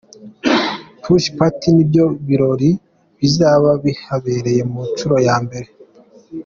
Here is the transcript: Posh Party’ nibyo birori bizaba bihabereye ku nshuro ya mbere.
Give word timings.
Posh 1.01 1.27
Party’ 1.37 1.67
nibyo 1.75 2.05
birori 2.25 2.69
bizaba 3.19 3.69
bihabereye 3.83 4.61
ku 4.71 4.79
nshuro 4.89 5.15
ya 5.27 5.35
mbere. 5.45 5.69